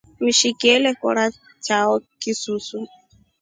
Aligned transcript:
Mshiki 0.25 0.67
alekora 0.77 1.23
choa 1.65 1.95
kisusu. 2.19 2.77